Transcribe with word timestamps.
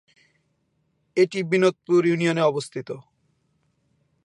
এটি 1.17 1.39
বিনোদপুর 1.43 2.01
ইউনিয়নে 2.05 2.43
অবস্থিত। 2.43 2.89